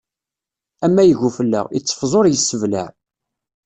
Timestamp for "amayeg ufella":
0.85-1.61